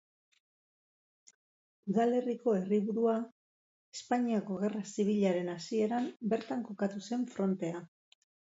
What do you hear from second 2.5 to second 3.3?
herriburua,